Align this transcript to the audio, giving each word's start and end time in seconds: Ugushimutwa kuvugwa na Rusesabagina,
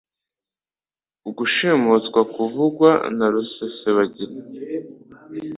Ugushimutwa 1.29 2.19
kuvugwa 2.33 2.89
na 3.17 3.27
Rusesabagina, 3.33 4.39